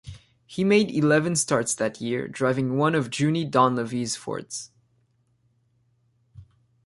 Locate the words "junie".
3.13-3.47